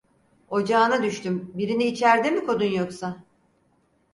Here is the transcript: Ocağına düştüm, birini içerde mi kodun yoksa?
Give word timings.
Ocağına 0.49 1.03
düştüm, 1.03 1.51
birini 1.53 1.83
içerde 1.83 2.31
mi 2.31 2.45
kodun 2.45 2.65
yoksa? 2.65 3.23